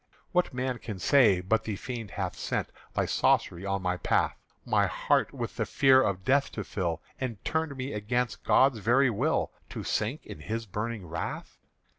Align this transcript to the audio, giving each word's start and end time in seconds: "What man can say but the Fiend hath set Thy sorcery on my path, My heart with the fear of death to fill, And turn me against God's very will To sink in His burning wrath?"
"What 0.31 0.51
man 0.51 0.79
can 0.79 0.97
say 0.97 1.41
but 1.41 1.63
the 1.63 1.75
Fiend 1.75 2.09
hath 2.09 2.35
set 2.35 2.71
Thy 2.95 3.05
sorcery 3.05 3.67
on 3.67 3.83
my 3.83 3.97
path, 3.97 4.35
My 4.65 4.87
heart 4.87 5.31
with 5.31 5.57
the 5.57 5.65
fear 5.67 6.01
of 6.01 6.25
death 6.25 6.51
to 6.53 6.63
fill, 6.63 7.03
And 7.19 7.45
turn 7.45 7.77
me 7.77 7.93
against 7.93 8.43
God's 8.43 8.79
very 8.79 9.11
will 9.11 9.51
To 9.69 9.83
sink 9.83 10.25
in 10.25 10.39
His 10.39 10.65
burning 10.65 11.05
wrath?" 11.05 11.59